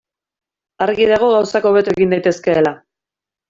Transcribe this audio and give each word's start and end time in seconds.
Argi 0.85 1.05
dago 1.11 1.31
gauzak 1.35 1.69
hobeto 1.73 1.95
egin 1.95 2.17
daitezkeela. 2.19 2.77